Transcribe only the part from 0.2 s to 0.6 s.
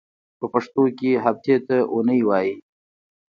په